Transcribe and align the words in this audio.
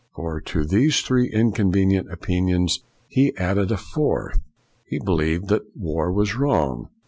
For 0.15 0.41
to 0.45 0.65
these 0.65 1.01
three 1.01 1.29
inconvenient 1.31 2.11
opinions 2.11 2.83
he 3.07 3.37
added 3.37 3.71
a 3.71 3.77
fourth: 3.77 4.39
he 4.87 4.97
believed 4.97 5.47
that 5.49 5.67
war 5.77 6.11
was 6.11 6.35
wrong. 6.35 6.89